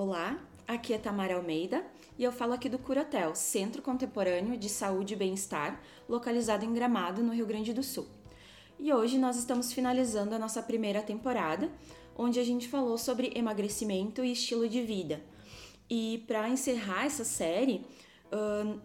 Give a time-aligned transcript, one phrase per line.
[0.00, 1.84] Olá, aqui é Tamara Almeida
[2.16, 7.20] e eu falo aqui do Curatel, Centro Contemporâneo de Saúde e Bem-Estar, localizado em Gramado,
[7.20, 8.06] no Rio Grande do Sul.
[8.78, 11.68] E hoje nós estamos finalizando a nossa primeira temporada,
[12.16, 15.20] onde a gente falou sobre emagrecimento e estilo de vida.
[15.90, 17.84] E para encerrar essa série,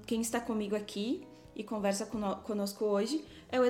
[0.07, 2.07] quem está comigo aqui e conversa
[2.43, 3.23] conosco hoje
[3.53, 3.65] é o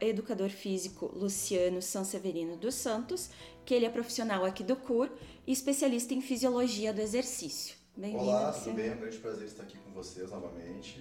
[0.00, 3.30] educador físico Luciano Sanseverino dos Santos,
[3.66, 5.10] que ele é profissional aqui do CUR
[5.44, 7.74] e especialista em fisiologia do exercício.
[7.96, 8.22] Bem-vindo.
[8.22, 8.90] Olá, tudo bem?
[8.90, 11.00] É um grande prazer estar aqui com vocês novamente.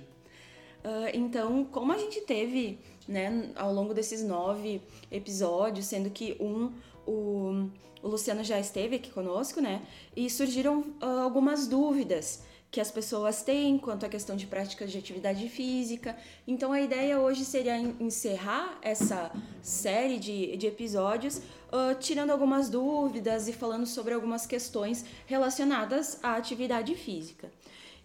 [0.83, 6.73] Uh, então, como a gente teve né, ao longo desses nove episódios, sendo que um
[7.05, 7.69] o,
[8.01, 9.85] o Luciano já esteve aqui conosco, né?
[10.15, 12.41] E surgiram uh, algumas dúvidas
[12.73, 16.17] que as pessoas têm quanto à questão de práticas de atividade física.
[16.47, 19.31] Então a ideia hoje seria encerrar essa
[19.61, 26.35] série de, de episódios uh, tirando algumas dúvidas e falando sobre algumas questões relacionadas à
[26.35, 27.51] atividade física.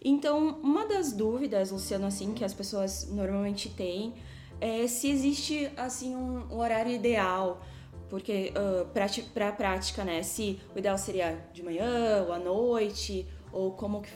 [0.05, 4.13] Então, uma das dúvidas, Luciano, assim, que as pessoas normalmente têm
[4.61, 7.59] é se existe assim um, horário ideal
[8.07, 8.85] porque uh,
[9.33, 14.01] para a prática, né, se o ideal seria de manhã ou à noite, ou como
[14.01, 14.11] que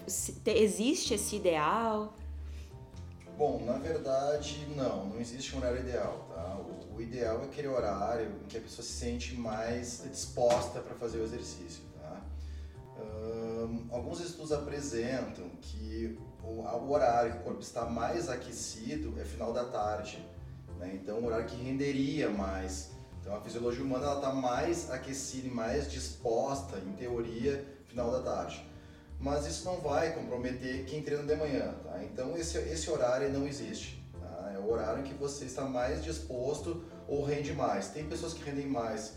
[0.51, 2.13] existe esse ideal?
[3.37, 6.55] Bom, na verdade, não, não existe um horário ideal, tá?
[6.55, 10.95] O, o ideal é aquele horário em que a pessoa se sente mais disposta para
[10.95, 12.21] fazer o exercício, tá?
[13.01, 19.25] Um, alguns estudos apresentam que o, o, horário que o corpo está mais aquecido é
[19.25, 20.23] final da tarde,
[20.77, 20.91] né?
[20.93, 22.91] Então, o horário que renderia mais.
[23.19, 28.72] Então, a fisiologia humana está mais aquecida e mais disposta, em teoria, final da tarde
[29.23, 32.03] mas isso não vai comprometer quem treina de manhã, tá?
[32.03, 34.51] Então esse, esse horário não existe, tá?
[34.53, 37.87] É o horário em que você está mais disposto ou rende mais.
[37.87, 39.13] Tem pessoas que rendem mais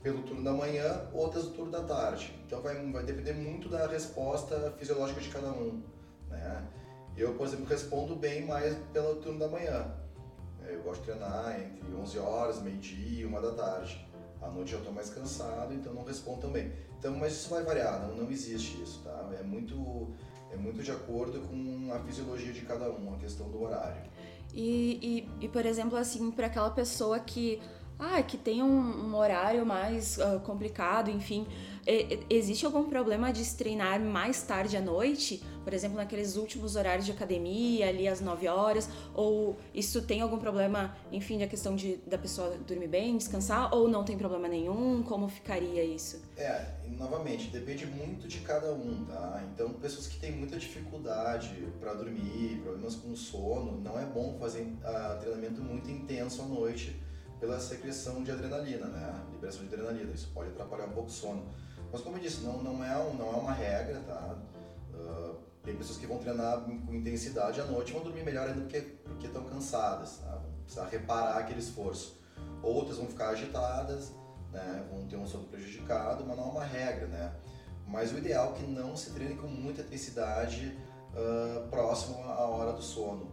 [0.00, 2.32] pelo turno da manhã, outras do turno da tarde.
[2.46, 5.82] Então vai, vai depender muito da resposta fisiológica de cada um,
[6.30, 6.64] né?
[7.16, 9.92] Eu, por exemplo, respondo bem mais pelo turno da manhã.
[10.68, 14.07] Eu gosto de treinar entre 11 horas, meio-dia e uma da tarde.
[14.40, 16.72] À noite eu estou mais cansado, então não respondo também.
[16.98, 19.30] Então, mas isso vai variar, não, não existe isso, tá?
[19.38, 20.08] É muito,
[20.50, 24.02] é muito de acordo com a fisiologia de cada um, a questão do horário.
[24.52, 27.60] E, e, e por exemplo, assim, para aquela pessoa que
[27.98, 31.46] ah, que tem um, um horário mais uh, complicado, enfim.
[31.84, 35.42] E, existe algum problema de se treinar mais tarde à noite?
[35.68, 38.88] Por exemplo, naqueles últimos horários de academia, ali às 9 horas?
[39.14, 43.74] Ou isso tem algum problema, enfim, da questão de, da pessoa dormir bem, descansar?
[43.74, 45.02] Ou não tem problema nenhum?
[45.02, 46.22] Como ficaria isso?
[46.38, 49.44] É, novamente, depende muito de cada um, tá?
[49.52, 54.62] Então, pessoas que têm muita dificuldade para dormir, problemas com sono, não é bom fazer
[54.62, 56.98] uh, treinamento muito intenso à noite
[57.38, 59.22] pela secreção de adrenalina, né?
[59.32, 60.10] Liberação de adrenalina.
[60.14, 61.44] Isso pode atrapalhar um pouco o sono.
[61.92, 64.34] Mas como eu disse, não, não, é, um, não é uma regra, tá?
[64.94, 68.60] Uh, tem pessoas que vão treinar com intensidade à noite e vão dormir melhor ainda
[68.62, 70.30] porque, porque estão cansadas, tá?
[70.30, 72.18] Vão precisar reparar aquele esforço.
[72.62, 74.12] Outras vão ficar agitadas,
[74.50, 74.86] né?
[74.90, 77.32] vão ter um sono prejudicado, mas não é uma regra, né?
[77.86, 80.76] Mas o ideal é que não se treine com muita intensidade
[81.12, 83.30] uh, próximo à hora do sono.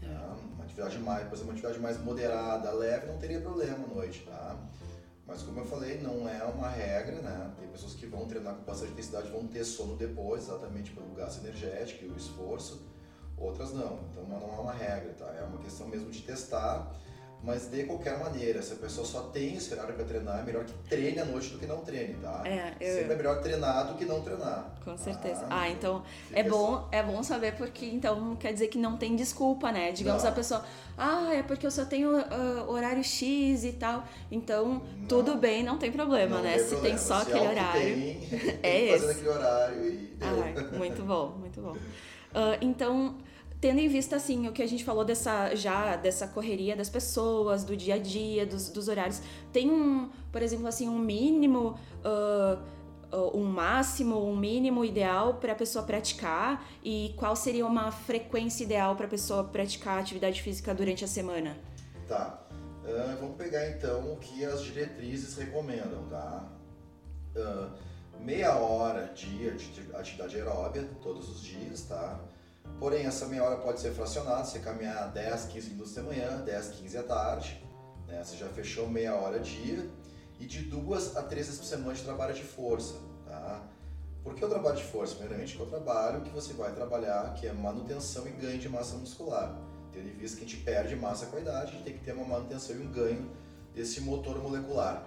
[0.00, 0.36] Tá?
[0.54, 4.20] Uma atividade mais, por exemplo, uma atividade mais moderada, leve, não teria problema à noite,
[4.20, 4.56] tá?
[5.30, 7.52] Mas como eu falei, não é uma regra, né?
[7.56, 11.38] Tem pessoas que vão treinar com bastante intensidade, vão ter sono depois, exatamente pelo gasto
[11.44, 12.84] energético e o esforço.
[13.36, 14.00] Outras não.
[14.10, 15.26] Então não é uma regra, tá?
[15.26, 16.92] É uma questão mesmo de testar
[17.42, 20.64] mas de qualquer maneira, se a pessoa só tem esse horário para treinar, é melhor
[20.64, 22.42] que treine à noite do que não treine, tá?
[22.44, 22.94] É, eu...
[22.94, 24.74] Sempre é melhor treinar do que não treinar.
[24.84, 25.46] Com certeza.
[25.48, 26.02] Ah, ah então
[26.32, 29.90] é bom, é bom saber porque então quer dizer que não tem desculpa, né?
[29.92, 30.30] Digamos não.
[30.30, 30.64] a pessoa,
[30.98, 34.04] ah, é porque eu só tenho uh, horário X e tal.
[34.30, 35.08] Então, não.
[35.08, 36.56] tudo bem, não tem problema, não né?
[36.56, 36.96] Tem se problema.
[36.96, 37.80] tem só se aquele horário.
[37.80, 38.28] Tem,
[38.62, 39.10] é esse.
[39.10, 40.28] aquele horário e deu.
[40.28, 41.72] Ah, muito bom, muito bom.
[41.72, 43.16] Uh, então,
[43.60, 47.62] tendo em vista assim o que a gente falou dessa já dessa correria das pessoas
[47.62, 49.20] do dia a dia dos, dos horários
[49.52, 52.80] tem um por exemplo assim um mínimo uh,
[53.34, 56.64] um máximo um mínimo ideal para a pessoa praticar?
[56.82, 61.58] E qual seria uma frequência ideal para a pessoa praticar atividade física durante a semana?
[62.06, 62.40] Tá.
[62.84, 66.48] Uh, vamos pegar então o que as diretrizes recomendam tá?
[68.20, 72.20] Meia hora dia de atividade aeróbia todos os dias tá
[72.78, 76.68] Porém, essa meia hora pode ser fracionada, você caminhar 10, 15 minutos de manhã, 10,
[76.70, 77.62] 15 à tarde,
[78.06, 78.22] né?
[78.24, 79.88] você já fechou meia hora dia,
[80.38, 82.94] e de duas a três vezes por semana de trabalho de força.
[83.26, 83.62] Tá?
[84.22, 85.14] Por que o trabalho de força?
[85.14, 88.68] Primeiramente, que é o trabalho que você vai trabalhar, que é manutenção e ganho de
[88.68, 89.54] massa muscular.
[89.92, 92.04] Tendo em vista que a gente perde massa com a idade, a gente tem que
[92.04, 93.30] ter uma manutenção e um ganho
[93.74, 95.06] desse motor molecular.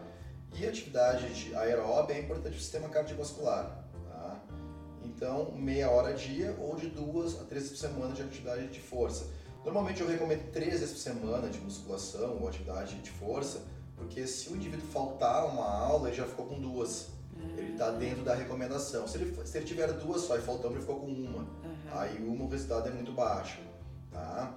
[0.56, 3.83] E a atividade aeróbica é importante para o sistema cardiovascular.
[5.06, 8.80] Então, meia hora dia ou de duas a três vezes por semana de atividade de
[8.80, 9.26] força.
[9.64, 13.62] Normalmente eu recomendo três vezes por semana de musculação ou atividade de força,
[13.96, 17.08] porque se o indivíduo faltar uma aula, ele já ficou com duas.
[17.58, 19.08] Ele está dentro da recomendação.
[19.08, 21.40] Se ele, se ele tiver duas só e faltando, ele ficou com uma.
[21.40, 21.48] Uhum.
[21.92, 23.60] Aí uma, o resultado é muito baixo.
[24.12, 24.54] Tá?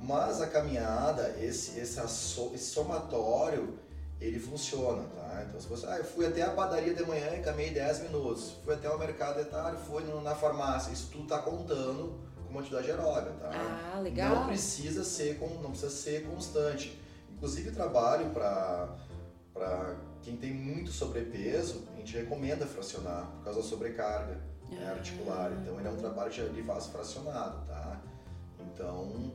[0.00, 3.78] Mas a caminhada, esse, esse, esse somatório,
[4.22, 5.44] ele funciona, tá?
[5.48, 8.54] Então se você, ah, eu fui até a padaria de manhã e caminhei 10 minutos,
[8.64, 12.90] fui até o mercado de tarde, fui na farmácia, isso tudo está contando como atividade
[12.90, 13.50] aeróbica, tá?
[13.94, 14.36] Ah, legal.
[14.36, 17.00] Não precisa ser, não precisa ser constante.
[17.30, 18.88] Inclusive trabalho para
[19.52, 24.40] para quem tem muito sobrepeso, a gente recomenda fracionar por causa da sobrecarga
[24.70, 24.92] né, ah.
[24.92, 25.52] articular.
[25.60, 28.00] Então ele é um trabalho de fase fracionado, tá?
[28.60, 29.32] Então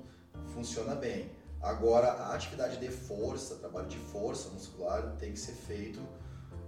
[0.54, 1.30] funciona bem.
[1.62, 6.00] Agora a atividade de força, trabalho de força muscular tem que ser feito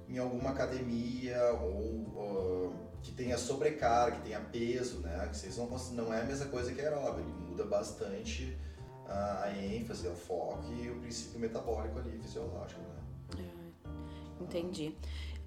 [0.07, 5.27] em alguma academia ou uh, que tenha sobrecarga, que tenha peso, né?
[5.30, 8.57] Que vocês não não é a mesma coisa que aeróbico, muda bastante
[9.07, 13.00] a ênfase, o foco e o princípio metabólico ali fisiológico, né?
[14.39, 14.95] Entendi.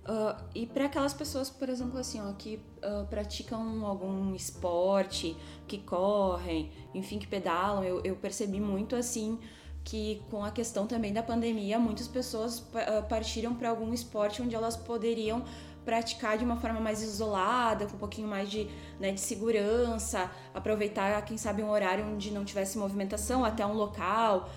[0.03, 5.37] Uh, e para aquelas pessoas, por exemplo, assim, ó, que uh, praticam algum esporte,
[5.69, 9.39] que correm, enfim, que pedalam, eu, eu, percebi muito assim
[9.85, 14.57] que com a questão também da pandemia, muitas pessoas uh, partiram para algum esporte onde
[14.57, 15.45] elas poderiam
[15.85, 18.69] praticar de uma forma mais isolada, com um pouquinho mais de,
[18.99, 24.49] né, de segurança, aproveitar, quem sabe, um horário onde não tivesse movimentação, até um local,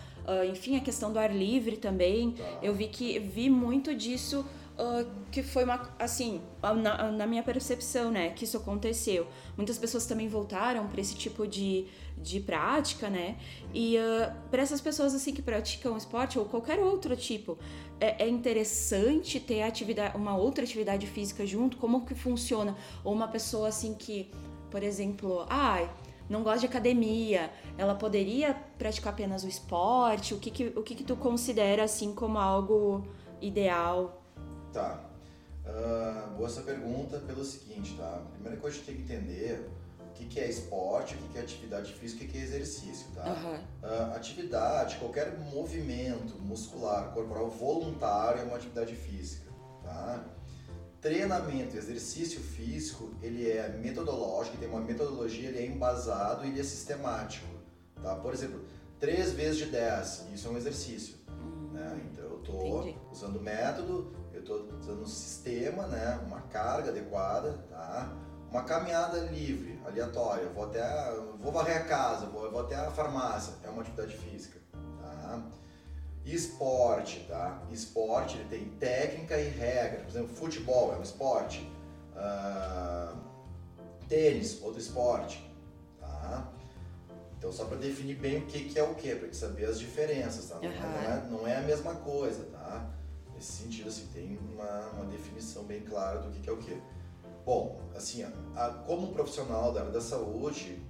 [0.51, 2.33] enfim, a questão do ar livre também.
[2.33, 2.43] Tá.
[2.61, 4.45] Eu vi que vi muito disso
[4.77, 9.27] uh, que foi uma assim na, na, minha percepção, né, que isso aconteceu.
[9.55, 11.87] Muitas pessoas também voltaram para esse tipo de,
[12.17, 13.37] de prática, né?
[13.73, 17.57] E uh, para essas pessoas assim que praticam esporte ou qualquer outro tipo,
[17.99, 21.77] é, é, interessante ter atividade, uma outra atividade física junto.
[21.77, 22.75] Como que funciona?
[23.03, 24.31] Ou uma pessoa assim que,
[24.69, 30.33] por exemplo, ai ah, não gosta de academia, ela poderia praticar apenas o esporte?
[30.33, 33.05] O que, que, o que, que tu considera assim como algo
[33.39, 34.24] ideal?
[34.75, 34.99] Tá.
[35.65, 38.21] Uh, boa essa pergunta pelo seguinte, tá?
[38.33, 41.29] Primeira coisa que a gente tem que entender o que, que é esporte, o que,
[41.29, 43.23] que é atividade física e o que é exercício, tá?
[43.23, 43.55] Uhum.
[43.55, 49.49] Uh, atividade, qualquer movimento muscular, corporal voluntário é uma atividade física,
[49.81, 50.25] tá?
[50.99, 56.63] treinamento, exercício físico, ele é metodológico, tem uma metodologia, ele é embasado e ele é
[56.63, 57.47] sistemático.
[58.01, 58.15] Tá?
[58.15, 58.65] Por exemplo,
[58.99, 61.15] 3 vezes de 10, isso é um exercício.
[61.29, 62.01] Hum, né?
[62.11, 64.14] Então eu estou usando método,
[64.45, 66.19] estou usando um sistema, né?
[66.25, 68.11] uma carga adequada, tá?
[68.49, 70.81] uma caminhada livre, aleatória, eu vou até,
[71.39, 74.59] vou varrer a casa, vou, vou até a farmácia, é uma atividade física.
[75.01, 75.41] Tá?
[76.25, 77.61] Esporte, tá?
[77.71, 79.99] Esporte ele tem técnica e regra.
[79.99, 81.71] Por exemplo, futebol é um esporte.
[82.15, 83.15] Uh,
[84.07, 85.45] tênis, outro esporte,
[85.99, 86.51] tá?
[87.37, 90.49] Então só para definir bem o que, que é o que, para saber as diferenças,
[90.49, 90.55] tá?
[90.55, 90.79] Não, uhum.
[90.79, 92.89] não, é, não, é, a mesma coisa, tá?
[93.35, 96.81] Nesse sentido, assim, tem uma, uma definição bem clara do que, que é o que.
[97.45, 100.81] Bom, assim, a, como profissional da área da saúde,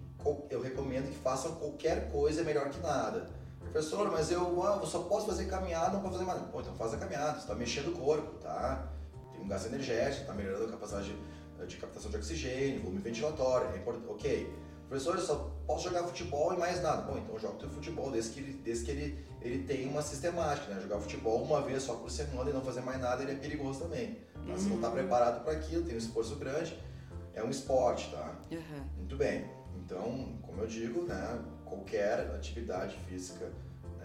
[0.49, 3.29] eu recomendo que façam qualquer coisa melhor que nada
[3.75, 6.41] Professor, mas eu, ah, eu só posso fazer caminhada, não posso fazer mais.
[6.43, 8.87] Pô, então faz a caminhada, você está mexendo o corpo, tá?
[9.33, 13.67] Tem um gasto energético, está melhorando a capacidade de, de, captação de oxigênio, volume ventilatório,
[13.73, 14.07] é importante.
[14.07, 14.53] Ok.
[14.87, 17.01] Professor, eu só posso jogar futebol e mais nada.
[17.01, 20.01] Bom, então joga o teu futebol, desde que, ele, desde que ele, ele tem uma
[20.01, 20.81] sistemática, né?
[20.81, 23.79] Jogar futebol uma vez só por semana e não fazer mais nada, ele é perigoso
[23.79, 24.19] também.
[24.33, 24.39] Tá?
[24.39, 24.69] Uhum.
[24.69, 26.77] Não está preparado para aquilo, tem um esforço grande,
[27.33, 28.35] é um esporte, tá?
[28.51, 28.83] Uhum.
[28.97, 29.45] Muito bem.
[29.83, 31.39] Então, como eu digo, né?
[31.65, 33.51] Qualquer atividade física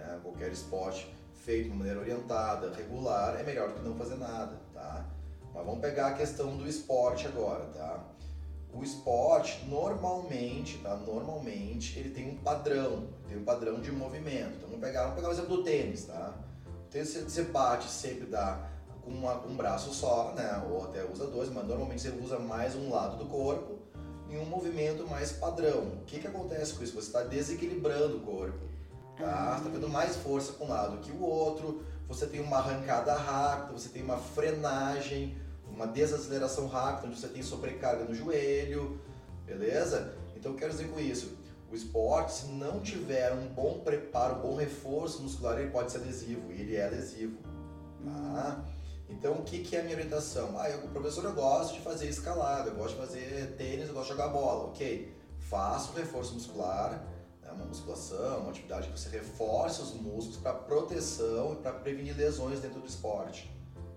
[0.00, 0.18] né?
[0.22, 5.06] qualquer esporte feito de maneira orientada, regular, é melhor do que não fazer nada, tá?
[5.54, 8.04] Mas vamos pegar a questão do esporte agora, tá?
[8.72, 10.96] O esporte, normalmente, tá?
[10.96, 14.54] Normalmente, ele tem um padrão, tem um padrão de movimento.
[14.56, 16.34] Então, vamos pegar, vamos pegar o exemplo do tênis, tá?
[16.66, 18.70] O tênis você bate sempre dá
[19.02, 20.64] com, uma, com um braço só, né?
[20.70, 23.78] Ou até usa dois, mas normalmente você usa mais um lado do corpo
[24.30, 25.82] em um movimento mais padrão.
[26.02, 26.94] O que, que acontece com isso?
[26.94, 28.70] Você está desequilibrando o corpo.
[29.18, 29.56] Tá?
[29.56, 33.14] Você tá tendo mais força com um lado que o outro, você tem uma arrancada
[33.14, 35.36] rápida, você tem uma frenagem,
[35.74, 39.00] uma desaceleração rápida, onde você tem sobrecarga no joelho,
[39.46, 40.14] beleza?
[40.36, 41.36] Então, eu quero dizer com isso,
[41.70, 45.98] o esporte, se não tiver um bom preparo, um bom reforço muscular, ele pode ser
[45.98, 47.38] lesivo, e ele é lesivo,
[48.04, 48.64] tá?
[49.10, 50.58] Então, o que, que é a minha orientação?
[50.58, 54.10] Ah, eu, professor, eu gosto de fazer escalada, eu gosto de fazer tênis, eu gosto
[54.10, 54.68] de jogar bola.
[54.68, 57.04] Ok, faça o reforço muscular,
[57.42, 62.16] é uma musculação, uma atividade que você reforça os músculos para proteção e para prevenir
[62.16, 63.50] lesões dentro do esporte.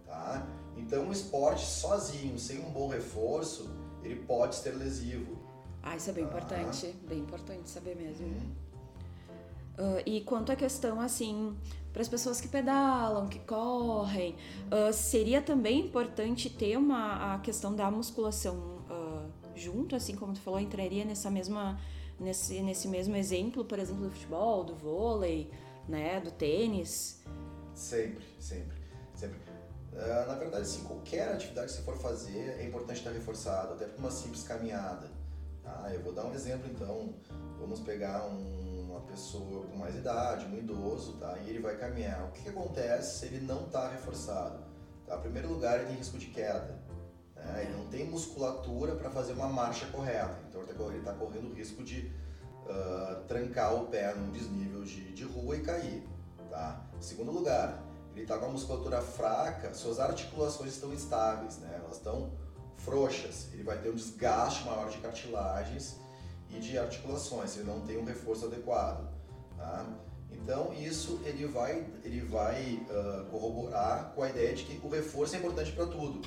[0.06, 0.46] Tá?
[0.86, 3.70] Então, o esporte sozinho, sem um bom reforço,
[4.04, 5.38] ele pode ser lesivo.
[5.82, 6.28] Ah, isso é bem ah.
[6.28, 8.28] importante, bem importante saber mesmo.
[8.28, 11.56] Uh, e quanto à questão, assim,
[11.94, 14.36] para as pessoas que pedalam, que correm,
[14.68, 18.56] uh, seria também importante ter uma a questão da musculação
[18.90, 21.80] uh, junto, assim como tu falou, entraria nessa mesma
[22.20, 25.50] nesse, nesse mesmo exemplo, por exemplo, do futebol, do vôlei,
[25.88, 27.24] né, do tênis?
[27.74, 28.78] Sempre, sempre,
[29.16, 29.52] sempre.
[29.93, 33.85] Uh, na verdade, assim, qualquer atividade que você for fazer é importante estar reforçado, até
[33.85, 35.07] por uma simples caminhada.
[35.63, 35.91] Tá?
[35.93, 37.13] Eu vou dar um exemplo, então,
[37.59, 41.38] vamos pegar um, uma pessoa com mais idade, um idoso, tá?
[41.45, 42.25] e ele vai caminhar.
[42.25, 44.63] O que, que acontece se ele não está reforçado?
[45.05, 45.15] Tá?
[45.17, 46.81] Em primeiro lugar, ele tem risco de queda.
[47.35, 47.65] Né?
[47.65, 51.53] Ele não tem musculatura para fazer uma marcha correta, então ele está tá correndo o
[51.53, 52.12] risco de
[52.65, 56.03] uh, trancar o pé num desnível de, de rua e cair.
[56.50, 56.85] Tá?
[57.00, 57.83] Segundo lugar,
[58.13, 61.79] ele está com a musculatura fraca, suas articulações estão instáveis, né?
[61.84, 62.32] elas estão
[62.77, 63.48] frouxas.
[63.53, 65.98] Ele vai ter um desgaste maior de cartilagens
[66.50, 69.10] e de articulações, ele não tem um reforço adequado.
[69.58, 69.86] Tá?
[70.32, 75.36] Então isso ele vai, ele vai uh, corroborar com a ideia de que o reforço
[75.36, 76.22] é importante para tudo.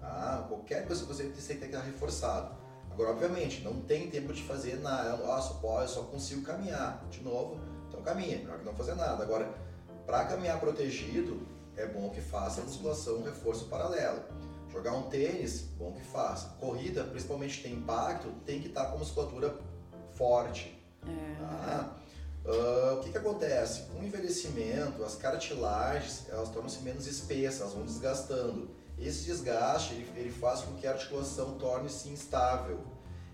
[0.00, 0.44] Tá?
[0.48, 2.58] Qualquer coisa que você tem que estar reforçado.
[2.90, 5.14] Agora, obviamente, não tem tempo de fazer nada.
[5.32, 7.06] Ah, só, pode, só consigo caminhar.
[7.08, 9.22] De novo, então caminha, melhor que não fazer nada.
[9.22, 9.48] Agora,
[10.10, 11.40] para caminhar protegido,
[11.76, 14.20] é bom que faça musculação, um reforço paralelo.
[14.68, 16.48] Jogar um tênis, bom que faça.
[16.58, 19.56] Corrida, principalmente tem impacto, tem que estar tá com a musculatura
[20.14, 20.76] forte.
[21.06, 21.40] É.
[21.40, 21.96] Tá?
[22.44, 23.82] Uh, o que, que acontece?
[23.82, 28.68] Com o envelhecimento, as cartilagens elas tornam-se menos espessas, elas vão desgastando.
[28.98, 32.80] Esse desgaste ele, ele faz com que a articulação torne-se instável.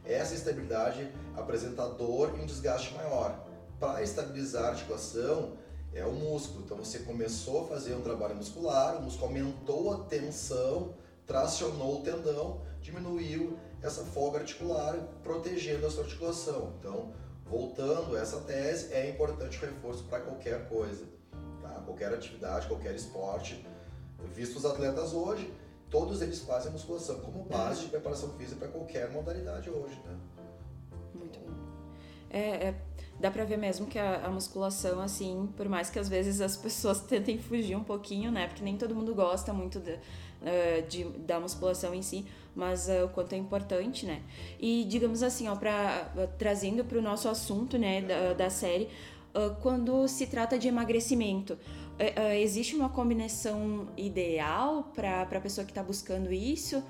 [0.04, 3.46] Essa estabilidade apresenta dor e um desgaste maior.
[3.80, 5.56] Para estabilizar a articulação,
[5.96, 6.62] é o músculo.
[6.64, 10.94] Então você começou a fazer um trabalho muscular, o músculo aumentou a tensão,
[11.26, 16.74] tracionou o tendão, diminuiu essa folga articular, protegendo a sua articulação.
[16.78, 17.12] Então,
[17.44, 21.04] voltando a essa tese, é importante o reforço para qualquer coisa,
[21.62, 21.82] tá?
[21.84, 23.64] qualquer atividade, qualquer esporte
[24.34, 25.52] visto os atletas hoje,
[25.90, 30.16] todos eles fazem musculação como base de preparação física para qualquer modalidade hoje, né?
[31.14, 31.52] Muito bom.
[32.30, 32.74] É, é,
[33.18, 36.56] dá pra ver mesmo que a, a, musculação, assim, por mais que às vezes as
[36.56, 38.46] pessoas tentem fugir um pouquinho, né?
[38.46, 43.04] Porque nem todo mundo gosta muito de, uh, de da musculação em si, mas uh,
[43.04, 44.22] o quanto é importante, né?
[44.60, 48.88] E digamos assim, ó, pra, uh, trazendo para o nosso assunto, né, da, da série,
[49.60, 55.82] quando se trata de emagrecimento, uh, existe uma combinação ideal para a pessoa que está
[55.82, 56.82] buscando isso?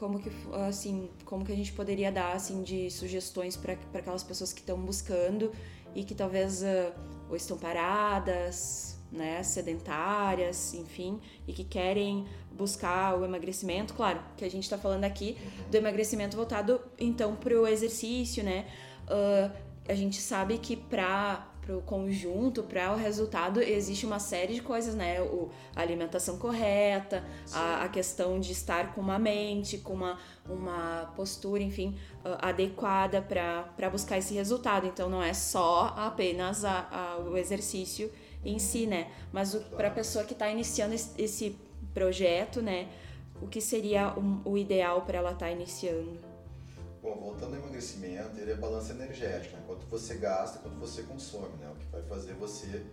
[0.00, 0.32] Como que,
[0.66, 4.80] assim, como que a gente poderia dar assim, de sugestões para aquelas pessoas que estão
[4.80, 5.52] buscando
[5.94, 6.92] e que talvez uh,
[7.28, 14.50] ou estão paradas, né, sedentárias, enfim, e que querem buscar o emagrecimento, claro, que a
[14.50, 15.36] gente está falando aqui
[15.70, 18.66] do emagrecimento voltado então para o exercício, né?
[19.04, 19.52] Uh,
[19.86, 24.62] a gente sabe que para para o conjunto, para o resultado, existe uma série de
[24.62, 25.20] coisas, né?
[25.22, 31.12] O, a alimentação correta, a, a, questão de estar com uma mente, com uma, uma
[31.14, 34.86] postura, enfim, uh, adequada para buscar esse resultado.
[34.86, 38.10] Então, não é só apenas a, a, o exercício
[38.44, 39.08] em si, né?
[39.32, 41.56] Mas para a pessoa que está iniciando esse, esse,
[41.94, 42.88] projeto, né?
[43.40, 46.29] O que seria o, o ideal para ela estar tá iniciando?
[47.02, 49.62] Bom, voltando ao emagrecimento, ele é balança energética, né?
[49.66, 51.70] quanto você gasta, quanto você consome, né?
[51.70, 52.84] O que vai fazer você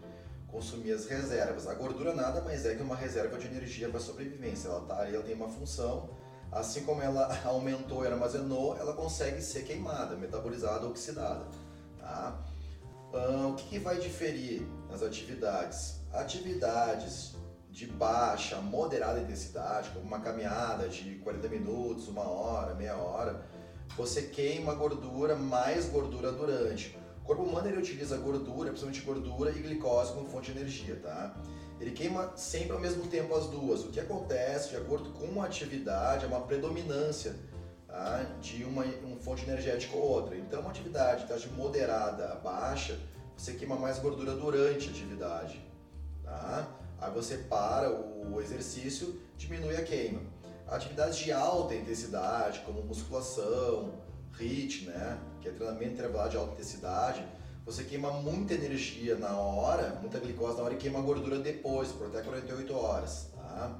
[0.47, 1.67] consumir as reservas.
[1.67, 4.69] A gordura nada mais é que uma reserva de energia para sobrevivência.
[4.69, 6.09] Ela tá ela tem uma função,
[6.49, 11.45] assim como ela aumentou e armazenou, ela consegue ser queimada, metabolizada, oxidada.
[11.99, 12.39] Tá?
[13.49, 16.01] o que, que vai diferir nas atividades?
[16.13, 17.35] Atividades
[17.69, 23.45] de baixa, moderada intensidade, como uma caminhada de 40 minutos, uma hora, meia hora,
[23.95, 26.97] você queima gordura, mais gordura durante.
[27.21, 31.35] O corpo humano ele utiliza gordura, principalmente gordura e glicose como fonte de energia, tá?
[31.79, 33.83] Ele queima sempre ao mesmo tempo as duas.
[33.83, 37.35] O que acontece, de acordo com a atividade, é uma predominância
[37.87, 38.23] tá?
[38.41, 40.35] de uma, uma fonte energética ou outra.
[40.35, 42.99] Então, uma atividade tá, de moderada a baixa,
[43.35, 45.61] você queima mais gordura durante a atividade.
[46.23, 46.67] Tá?
[46.99, 50.21] Aí você para o exercício, diminui a queima.
[50.69, 53.93] Atividades de alta intensidade, como musculação,
[54.37, 57.25] HIIT, né, que é treinamento intervalado de alta intensidade,
[57.65, 62.07] você queima muita energia na hora, muita glicose na hora e queima gordura depois, por
[62.07, 63.29] até 48 horas.
[63.35, 63.77] Tá?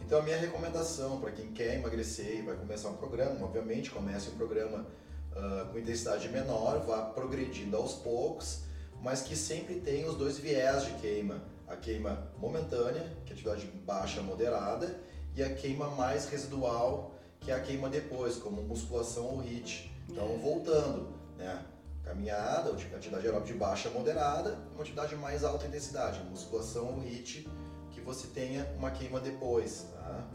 [0.00, 4.28] Então a minha recomendação para quem quer emagrecer e vai começar um programa, obviamente comece
[4.30, 4.86] um programa
[5.32, 8.62] uh, com intensidade menor, vá progredindo aos poucos,
[9.00, 11.42] mas que sempre tenha os dois viés de queima.
[11.66, 15.00] A queima momentânea, que é atividade baixa moderada,
[15.34, 19.92] e a queima mais residual, que é a queima depois, como musculação ou HIIT.
[20.08, 21.64] Então, voltando, né?
[22.04, 27.48] Caminhada, atividade aeróbica de baixa moderada, uma atividade mais alta intensidade, musculação ou HIIT,
[27.90, 30.28] que você tenha uma queima depois, tá?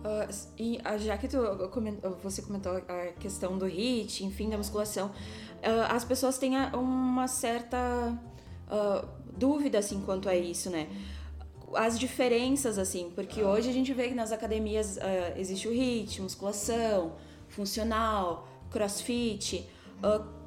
[0.00, 1.38] Uh, e uh, já que tu,
[2.22, 8.18] você comentou a questão do HIIT, enfim, da musculação, uh, as pessoas têm uma certa
[9.36, 10.86] dúvida assim quanto a isso, né?
[11.74, 14.98] As diferenças assim, porque hoje a gente vê que nas academias
[15.36, 17.12] existe o HIIT, musculação,
[17.48, 19.68] funcional, CrossFit.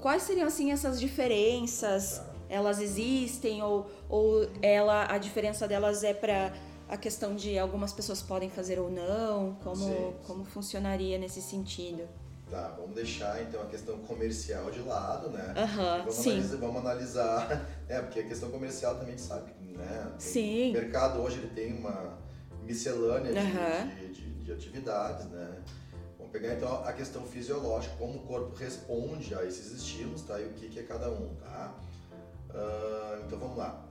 [0.01, 2.21] quais seriam assim essas diferenças?
[2.49, 6.53] Elas existem ou, ou ela a diferença delas é para
[6.87, 12.07] a questão de algumas pessoas podem fazer ou não, como, sim, como funcionaria nesse sentido.
[12.53, 15.55] Tá, vamos deixar então a questão comercial de lado, né?
[15.57, 16.33] Uhum, vamos, sim.
[16.33, 20.11] Analisar, vamos analisar, é, porque a questão comercial também sabe, né?
[20.11, 20.69] Tem, sim.
[20.69, 22.15] O mercado hoje ele tem uma
[22.61, 23.95] miscelânea de, uhum.
[23.95, 25.63] de, de, de, atividades, né?
[26.15, 30.39] Vamos pegar então a questão fisiológica, como o corpo responde a esses estímulos, tá?
[30.39, 31.73] E o que, que é cada um, tá?
[32.51, 33.83] Uh, então vamos lá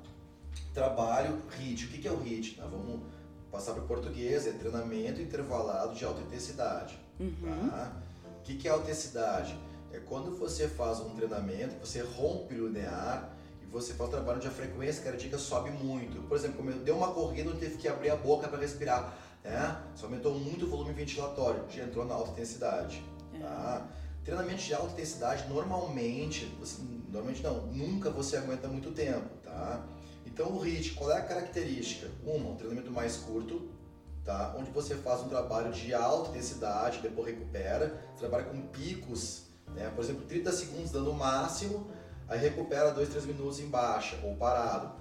[0.72, 1.86] trabalho HIIT.
[1.86, 2.60] O que é o HIIT?
[2.60, 3.00] Nós vamos
[3.50, 6.96] passar para o português, é treinamento intervalado de alta intensidade.
[7.18, 7.68] Uhum.
[7.68, 7.92] Tá?
[8.42, 9.56] O que é alta intensidade?
[9.92, 13.32] É quando você faz um treinamento, você rompe o linear
[13.62, 16.20] e você faz um trabalho onde a frequência cardíaca sobe muito.
[16.26, 19.16] Por exemplo, como eu dei uma corrida, não teve que abrir a boca para respirar.
[19.44, 19.80] Né?
[19.94, 23.00] Isso aumentou muito o volume ventilatório, já entrou na alta intensidade.
[23.40, 23.86] Tá?
[23.88, 24.24] É.
[24.24, 29.28] Treinamento de alta intensidade, normalmente, você, normalmente não, nunca você aguenta muito tempo.
[29.44, 29.84] Tá?
[30.26, 32.08] Então o HIIT, qual é a característica?
[32.24, 33.68] Uma, um treinamento mais curto,
[34.24, 34.54] tá?
[34.58, 37.88] onde você faz um trabalho de alta intensidade, depois recupera,
[38.18, 39.90] trabalha com picos, né?
[39.94, 41.86] por exemplo, 30 segundos dando o máximo,
[42.28, 44.92] aí recupera 2, 3 minutos em baixa ou parado.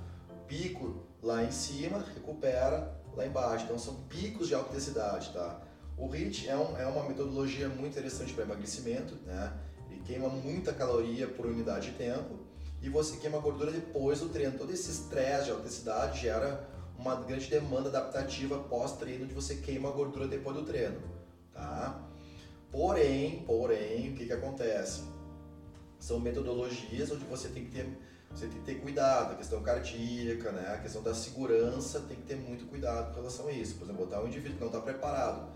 [0.48, 3.66] Pico lá em cima, recupera lá embaixo.
[3.66, 5.32] Então são picos de alta intensidade.
[5.32, 5.62] Tá?
[5.98, 9.54] O HIIT é, um, é uma metodologia muito interessante para emagrecimento, né?
[9.90, 12.40] ele queima muita caloria por unidade de tempo
[12.82, 14.58] e você queima gordura depois do treino.
[14.58, 16.68] Todo esse estresse de alta gera
[17.02, 21.02] uma grande demanda adaptativa pós-treino de você queima a gordura depois do treino,
[21.52, 22.00] tá?
[22.72, 25.04] Porém, porém, o que que acontece?
[26.00, 27.90] São metodologias onde você tem que ter
[28.34, 30.74] você tem que ter cuidado, a questão cardíaca, né?
[30.74, 33.76] a questão da segurança, tem que ter muito cuidado com relação a isso.
[33.76, 35.50] Por exemplo, botar um indivíduo que não está preparado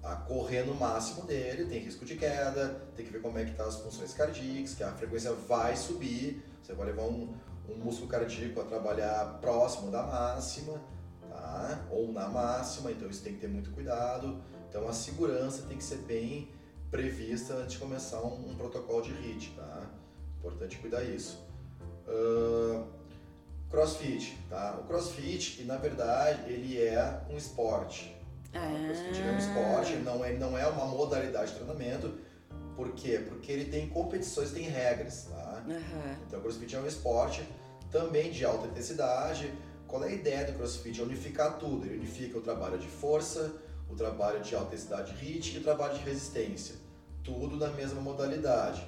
[0.00, 3.54] a correr no máximo dele, tem risco de queda, tem que ver como é que
[3.54, 7.34] tá as funções cardíacas, que a frequência vai subir, você vai levar um,
[7.68, 10.80] um músculo cardíaco a trabalhar próximo da máxima,
[11.28, 11.86] tá?
[11.90, 14.42] Ou na máxima, então isso tem que ter muito cuidado.
[14.68, 16.48] Então a segurança tem que ser bem
[16.90, 19.82] prevista antes de começar um, um protocolo de HIIT, tá?
[20.38, 21.42] Importante cuidar isso.
[22.06, 22.84] Uh,
[23.70, 24.78] crossfit, tá?
[24.80, 28.14] O crossfit, na verdade, ele é um esporte.
[28.52, 28.60] Tá?
[28.60, 32.14] O crossfit é um esporte, ele não é, não é uma modalidade de treinamento.
[32.76, 33.24] Por quê?
[33.28, 35.43] Porque ele tem competições, tem regras, tá?
[35.66, 36.16] Uhum.
[36.26, 37.46] Então, o CrossFit é um esporte
[37.90, 39.52] também de alta intensidade.
[39.86, 41.00] Qual é a ideia do CrossFit?
[41.00, 41.86] É unificar tudo.
[41.86, 43.54] Ele unifica o trabalho de força,
[43.88, 46.74] o trabalho de alta intensidade HIIT e o trabalho de resistência.
[47.22, 48.86] Tudo na mesma modalidade.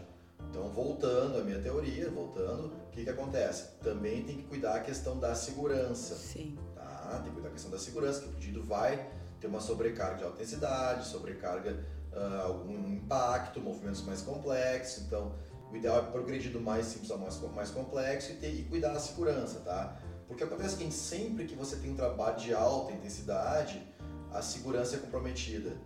[0.51, 3.69] Então, voltando à minha teoria, voltando, o que, que acontece?
[3.83, 6.15] Também tem que cuidar a questão da segurança.
[6.15, 6.59] Sim.
[6.75, 7.21] Tá?
[7.23, 9.09] Tem que cuidar a questão da segurança, que o pedido vai
[9.41, 15.05] ter uma sobrecarga de alta intensidade, sobrecarga, uh, algum impacto, movimentos mais complexos.
[15.05, 15.35] Então,
[15.71, 18.93] o ideal é progredir do mais simples ao mais, mais complexo e, ter, e cuidar
[18.93, 19.97] da segurança, tá?
[20.27, 23.83] Porque acontece que sempre que você tem um trabalho de alta intensidade,
[24.33, 25.77] a segurança é comprometida.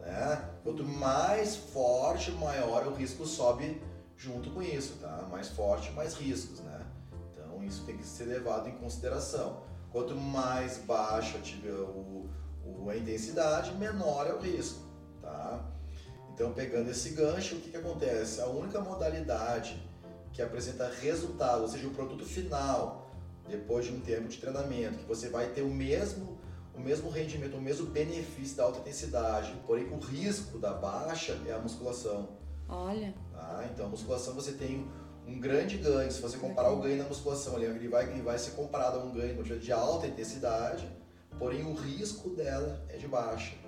[0.00, 0.50] Né?
[0.62, 3.80] Quanto mais forte, maior o risco sobe
[4.16, 5.26] junto com isso, tá?
[5.30, 6.86] Mais forte, mais riscos, né?
[7.32, 9.62] Então isso tem que ser levado em consideração.
[9.90, 12.28] Quanto mais baixa tiver o,
[12.64, 14.80] o, a intensidade, menor é o risco,
[15.20, 15.64] tá?
[16.40, 18.40] Então, pegando esse gancho, o que, que acontece?
[18.40, 19.78] A única modalidade
[20.32, 23.14] que apresenta resultado, ou seja, o produto final,
[23.46, 26.38] depois de um tempo de treinamento, que você vai ter o mesmo,
[26.74, 31.38] o mesmo rendimento, o mesmo benefício da alta intensidade, porém com o risco da baixa,
[31.46, 32.30] é a musculação.
[32.66, 33.12] Olha.
[33.34, 33.68] Tá?
[33.74, 34.90] Então, a musculação você tem
[35.28, 36.10] um grande ganho.
[36.10, 39.12] Se você comparar o ganho na musculação, ele vai, ele vai ser comparado a um
[39.12, 40.88] ganho de alta intensidade,
[41.38, 43.60] porém o risco dela é de baixa.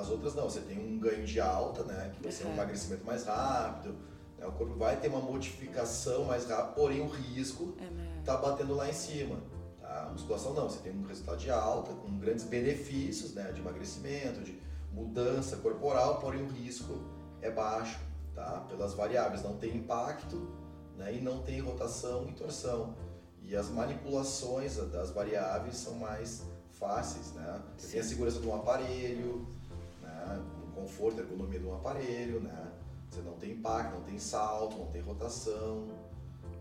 [0.00, 2.10] As outras não, você tem um ganho de alta, né?
[2.14, 3.94] Que vai ser um emagrecimento mais rápido,
[4.40, 8.74] né, o corpo vai ter uma modificação mais rápida, porém o risco é tá batendo
[8.74, 9.36] lá em cima.
[9.78, 10.06] Tá?
[10.06, 13.52] A musculação não, você tem um resultado de alta, com grandes benefícios né?
[13.52, 14.58] de emagrecimento, de
[14.90, 16.98] mudança corporal, porém o risco
[17.42, 18.00] é baixo,
[18.34, 18.64] tá?
[18.68, 20.50] Pelas variáveis, não tem impacto
[20.96, 21.14] né?
[21.14, 22.94] e não tem rotação e torção.
[23.42, 27.62] E as manipulações das variáveis são mais fáceis, né?
[27.76, 29.46] Você tem a segurança de um aparelho,
[30.74, 32.72] conforto, ergonomia de um aparelho, né?
[33.10, 35.88] Você não tem impacto, não tem salto, não tem rotação,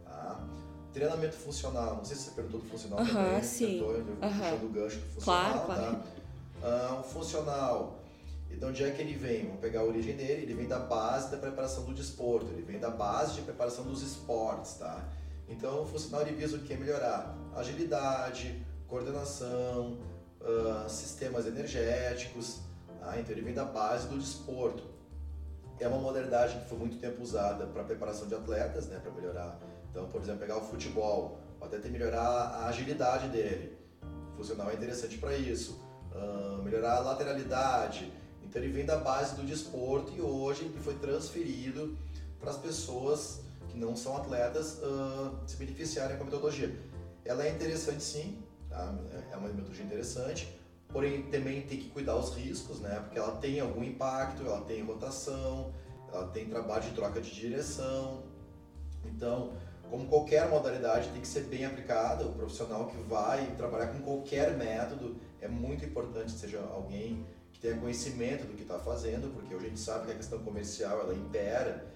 [0.04, 0.44] tá?
[0.92, 3.80] Treinamento funcional, não sei se você perguntou do funcional Aham, também, sim.
[3.80, 4.40] eu Aham.
[4.40, 5.82] puxando o gancho do funcional, Claro, claro.
[5.82, 6.04] tá?
[6.64, 8.00] Ah, o funcional,
[8.50, 9.46] e de onde é que ele vem?
[9.46, 12.80] Vamos pegar a origem dele, ele vem da base da preparação do desporto, ele vem
[12.80, 15.08] da base de preparação dos esportes, tá?
[15.48, 16.76] Então, o funcional ele visa o que?
[16.76, 20.00] Melhorar agilidade, coordenação,
[20.42, 22.60] ah, sistemas energéticos,
[23.00, 23.20] tá?
[23.20, 24.84] Então, ele vem da base do desporto.
[25.80, 29.00] É uma modalidade que foi muito tempo usada para preparação de atletas, né?
[29.00, 29.60] Para melhorar.
[29.90, 33.78] Então, por exemplo, pegar o futebol, até melhorar a agilidade dele.
[34.34, 35.80] O funcional é interessante para isso.
[36.14, 38.12] Ah, melhorar a lateralidade.
[38.44, 41.98] Então ele vem da base do desporto e hoje ele foi transferido
[42.40, 46.76] para as pessoas que não são atletas ah, se beneficiarem com a metodologia.
[47.24, 48.96] Ela é interessante sim, tá?
[49.32, 50.59] é uma metodologia interessante,
[50.92, 53.00] porém também tem que cuidar os riscos, né?
[53.04, 55.74] porque ela tem algum impacto, ela tem rotação,
[56.12, 58.24] ela tem trabalho de troca de direção.
[59.06, 59.54] Então,
[59.90, 62.26] como qualquer modalidade, tem que ser bem aplicada.
[62.26, 67.60] O profissional que vai trabalhar com qualquer método é muito importante que seja alguém que
[67.60, 71.02] tenha conhecimento do que está fazendo, porque hoje a gente sabe que a questão comercial
[71.02, 71.88] ela impera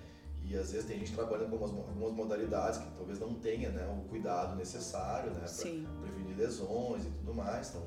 [0.45, 3.87] e às vezes tem gente trabalhando com algumas, algumas modalidades que talvez não tenha né,
[3.87, 7.69] o cuidado necessário né, para prevenir lesões e tudo mais.
[7.69, 7.83] Então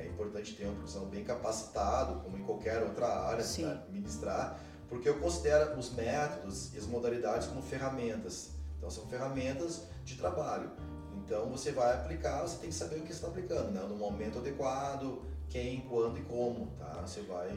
[0.00, 4.58] é importante ter um profissional bem capacitado, como em qualquer outra área, para ministrar,
[4.88, 8.50] porque eu considero os métodos e as modalidades como ferramentas.
[8.76, 10.70] Então são ferramentas de trabalho.
[11.16, 13.80] Então você vai aplicar, você tem que saber o que você está aplicando, né?
[13.88, 17.02] no momento adequado, quem, quando e como, tá?
[17.06, 17.50] Você vai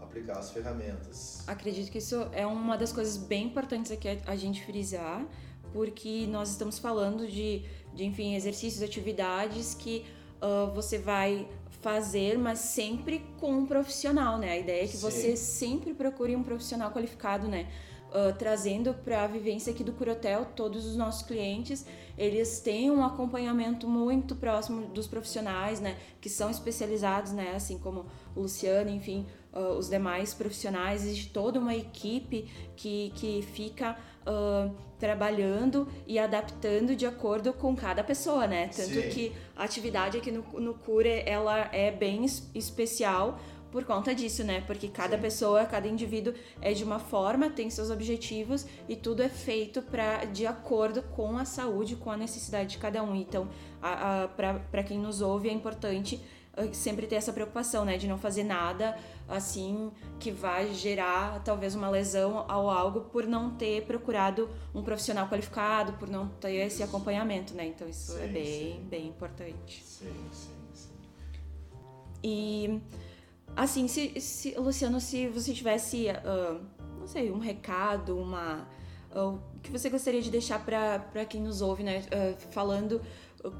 [0.00, 1.42] aplicar as ferramentas.
[1.46, 5.26] Acredito que isso é uma das coisas bem importantes aqui a- gente frisar,
[5.72, 10.04] porque nós estamos falando de, de enfim, exercícios, atividades que
[10.40, 11.48] ah, você vai
[11.80, 14.50] fazer, mas sempre com um profissional, né?
[14.50, 15.10] A ideia é que Sim.
[15.10, 17.68] você sempre procure um profissional qualificado, né?
[18.12, 21.84] Ah, trazendo para a vivência aqui do Curotel, todos os nossos clientes,
[22.16, 25.98] eles têm um acompanhamento muito próximo dos profissionais, né?
[26.20, 27.52] Que são especializados, né?
[27.54, 33.42] Assim como o Luciano, enfim, ah, os demais profissionais, existe toda uma equipe que, que
[33.42, 38.68] fica ah, trabalhando e adaptando de acordo com cada pessoa, né?
[38.68, 39.08] Tanto Sim.
[39.08, 43.38] que a atividade aqui no, no Cure, ela é bem es- especial
[43.70, 44.62] por conta disso, né?
[44.66, 45.22] Porque cada Sim.
[45.22, 46.32] pessoa, cada indivíduo
[46.62, 51.36] é de uma forma, tem seus objetivos e tudo é feito pra, de acordo com
[51.36, 53.14] a saúde, com a necessidade de cada um.
[53.14, 53.48] Então,
[54.70, 56.20] para quem nos ouve, é importante
[56.72, 57.96] sempre ter essa preocupação, né?
[57.96, 58.96] De não fazer nada
[59.28, 65.28] assim que vai gerar talvez uma lesão ou algo por não ter procurado um profissional
[65.28, 67.66] qualificado, por não ter esse acompanhamento, né?
[67.66, 68.86] Então isso é Sim, bem, sim.
[68.88, 69.82] bem importante.
[69.84, 70.90] Sim, sim, sim.
[72.22, 72.80] E
[73.54, 76.60] assim, se, se Luciano, se você tivesse, ah,
[76.98, 78.66] não sei, um recado, uma
[79.14, 82.02] ah, o que você gostaria de deixar para quem nos ouve, né?
[82.10, 83.00] Ah, falando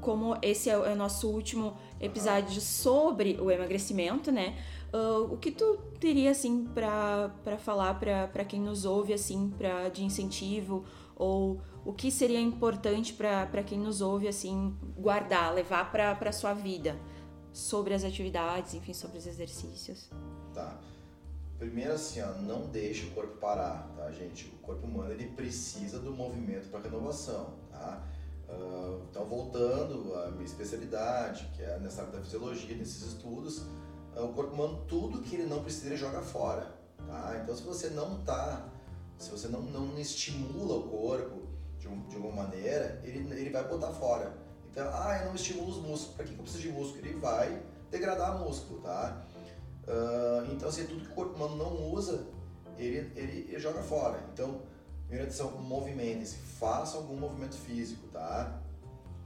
[0.01, 4.57] como esse é o é o nosso último episódio sobre o emagrecimento, né?
[4.93, 10.03] Ah, o que tu teria assim para falar para quem nos ouve assim, para de
[10.03, 16.53] incentivo ou o que seria importante para quem nos ouve assim guardar, levar para sua
[16.53, 16.95] vida?
[17.57, 20.11] sobre as atividades, enfim, sobre os exercícios.
[20.53, 20.79] Tá.
[21.57, 24.45] Primeiro assim, ó, não deixe o corpo parar, tá, gente?
[24.45, 28.07] O corpo humano ele precisa do movimento para renovação, tá?
[28.49, 33.63] Ah, então, voltando à minha especialidade, que é nessa área da fisiologia, nesses estudos,
[34.15, 37.39] ah, o corpo humano, tudo que ele não precisa, ele joga fora, tá?
[37.43, 38.67] Então, se você não tá,
[39.17, 43.67] se você não, não estimula o corpo de, um- de alguma maneira, ele, ele vai
[43.67, 44.31] botar fora.
[44.71, 46.15] Então, ah, eu não estimulo os músculos.
[46.15, 47.05] Para que eu preciso de músculo?
[47.05, 49.25] Ele vai degradar músculo, tá?
[49.87, 52.27] Ah, então, assim, tudo que o corpo humano não usa,
[52.77, 54.23] ele, ele, ele joga fora.
[54.33, 54.61] Então,
[55.07, 58.59] primeira atenção, movimente-se, faça algum movimento físico, tá?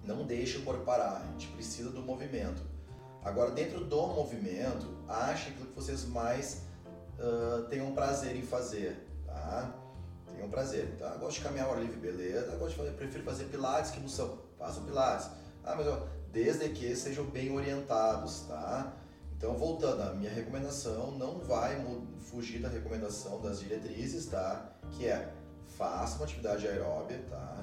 [0.05, 2.61] Não deixe o corpo parar, a gente precisa do movimento.
[3.23, 6.63] Agora, dentro do movimento, ache aquilo que vocês mais
[7.21, 9.73] ah, tenham prazer em fazer, tá?
[10.33, 10.97] Tenham prazer.
[10.99, 12.55] Eu gosto de caminhar ao ar livre, beleza.
[12.57, 14.39] Gosto de fazer, prefiro fazer pilates que musculação.
[14.57, 15.29] Façam pilates.
[15.63, 18.93] Ah, mas ó, desde que sejam bem orientados, tá?
[19.37, 21.83] Então, voltando, a minha recomendação não vai
[22.19, 24.71] fugir da recomendação das diretrizes, tá?
[24.91, 25.33] Que é,
[25.81, 27.57] faça uma atividade aeróbia, tá?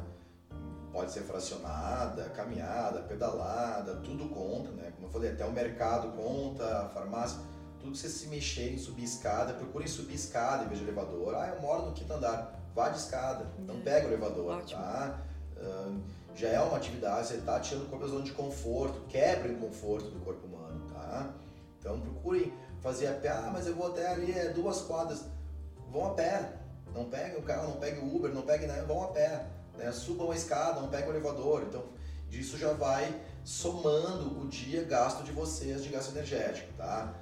[0.92, 4.90] Pode ser fracionada, caminhada, pedalada, tudo conta, né?
[4.96, 7.38] Como eu falei, até o mercado conta, a farmácia,
[7.78, 11.36] tudo que você se mexer em subir escada, procurem subir escada em vez de elevador.
[11.36, 13.80] Ah, eu moro no quinto andar, vá de escada, não É.
[13.82, 14.82] pega o elevador, Ótimo.
[14.82, 15.20] tá?
[16.34, 19.56] Já é uma atividade, você está tirando o corpo da zona de conforto, quebra o
[19.58, 21.30] conforto do corpo humano, tá?
[21.78, 25.24] Então procurem fazer a pé, ah, mas eu vou até ali, é duas quadras.
[25.92, 26.57] Vão a pé,
[26.94, 29.46] não peguem o carro, não peguem o Uber, não peguem nada, vão a pé.
[29.76, 29.92] Né?
[29.92, 31.62] Subam a escada, não peguem o elevador.
[31.62, 31.84] Então,
[32.28, 37.14] disso já vai somando o dia gasto de vocês de gasto energético, tá?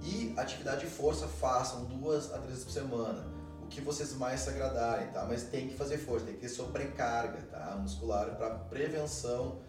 [0.00, 3.26] E atividade de força façam duas a três vezes por semana,
[3.62, 5.24] o que vocês mais se agradarem, tá?
[5.28, 7.76] Mas tem que fazer força, tem que ter sobrecarga, tá?
[7.80, 9.60] Muscular para prevenção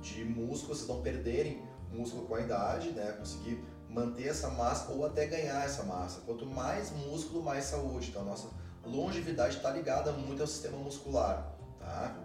[0.00, 3.12] de músculos, vocês não perderem músculo com a idade, né?
[3.18, 6.20] Conseguir manter essa massa ou até ganhar essa massa.
[6.26, 8.10] Quanto mais músculo, mais saúde.
[8.10, 8.48] Então, nossa
[8.86, 12.16] longevidade está ligada muito ao sistema muscular, tá?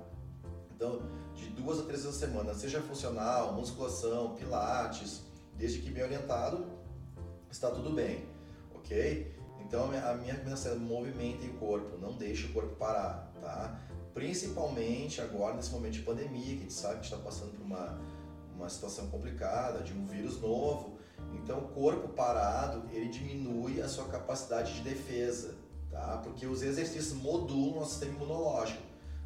[0.75, 1.01] Então,
[1.35, 5.21] de duas a três vezes a semana, seja funcional, musculação, pilates,
[5.55, 6.65] desde que bem orientado,
[7.49, 8.25] está tudo bem,
[8.73, 9.35] ok?
[9.59, 13.79] Então, a minha recomendação é movimentem o corpo, não deixe o corpo parar, tá?
[14.13, 17.97] Principalmente agora, nesse momento de pandemia, que a gente sabe que está passando por uma,
[18.55, 20.97] uma situação complicada, de um vírus novo.
[21.33, 25.55] Então, o corpo parado, ele diminui a sua capacidade de defesa,
[25.91, 26.21] tá?
[26.23, 28.81] Porque os exercícios modulam o sistema imunológico.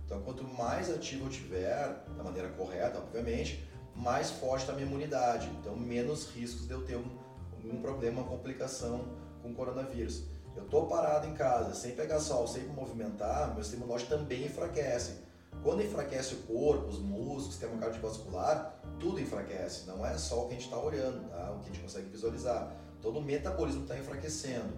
[0.05, 4.87] Então, quanto mais ativo eu tiver, da maneira correta, obviamente, mais forte está a minha
[4.87, 5.47] imunidade.
[5.59, 9.05] Então, menos riscos de eu ter um, problema, uma complicação
[9.41, 10.23] com o coronavírus.
[10.55, 15.25] Eu estou parado em casa, sem pegar sol, sem movimentar, meu sistema imunológico também enfraquece.
[15.63, 19.87] Quando enfraquece o corpo, os músculos, o sistema cardiovascular, tudo enfraquece.
[19.87, 21.51] Não é só o que a gente está olhando, tá?
[21.51, 22.71] o que a gente consegue visualizar.
[23.01, 24.73] Todo o metabolismo está enfraquecendo.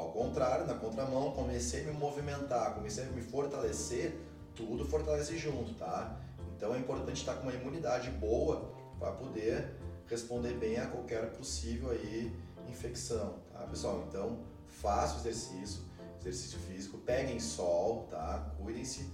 [0.00, 4.18] Ao contrário, na contramão, comecei a me movimentar, comecei a me fortalecer,
[4.54, 6.18] tudo fortalece junto, tá?
[6.56, 11.90] Então é importante estar com uma imunidade boa para poder responder bem a qualquer possível
[11.90, 12.34] aí
[12.66, 14.06] infecção, tá, pessoal?
[14.08, 15.82] Então faça o exercício,
[16.18, 18.54] exercício físico, peguem sol, tá?
[18.56, 19.06] Cuidem-se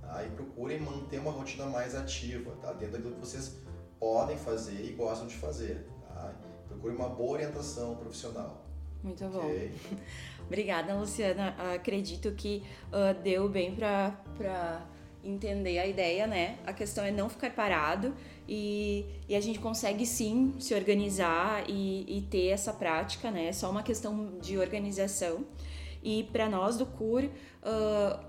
[0.00, 0.24] tá?
[0.24, 2.72] e procurem manter uma rotina mais ativa, tá?
[2.72, 3.56] Dentro daquilo que vocês
[3.98, 6.32] podem fazer e gostam de fazer, tá?
[6.66, 8.69] Procure uma boa orientação profissional.
[9.02, 9.38] Muito bom.
[9.38, 9.70] Okay?
[10.46, 11.54] Obrigada, Luciana.
[11.74, 14.86] Acredito que uh, deu bem para
[15.22, 16.58] entender a ideia, né?
[16.66, 18.14] A questão é não ficar parado
[18.48, 23.46] e, e a gente consegue sim se organizar e, e ter essa prática, né?
[23.46, 25.44] É só uma questão de organização.
[26.02, 28.24] E para nós do CUR, uh,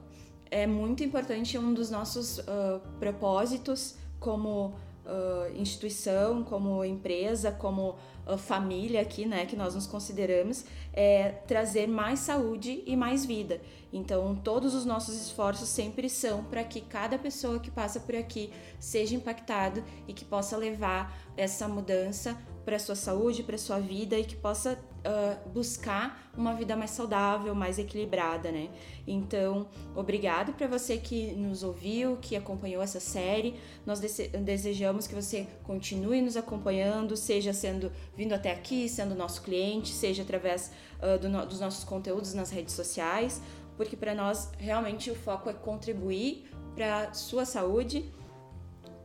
[0.49, 8.37] é muito importante um dos nossos uh, propósitos como uh, instituição, como empresa, como uh,
[8.37, 13.61] família aqui, né, que nós nos consideramos, é trazer mais saúde e mais vida.
[13.93, 18.51] Então, todos os nossos esforços sempre são para que cada pessoa que passa por aqui
[18.79, 24.23] seja impactado e que possa levar essa mudança para sua saúde, para sua vida e
[24.23, 28.69] que possa uh, buscar uma vida mais saudável, mais equilibrada, né?
[29.05, 33.55] Então, obrigado para você que nos ouviu, que acompanhou essa série.
[33.85, 39.89] Nós desejamos que você continue nos acompanhando, seja sendo vindo até aqui, sendo nosso cliente,
[39.89, 40.71] seja através
[41.01, 43.41] uh, do no, dos nossos conteúdos nas redes sociais,
[43.75, 48.11] porque para nós realmente o foco é contribuir para sua saúde.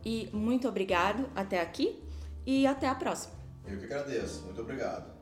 [0.04, 2.00] E muito obrigado até aqui
[2.46, 3.35] e até a próxima.
[3.66, 4.42] Eu que agradeço.
[4.44, 5.15] Muito obrigado.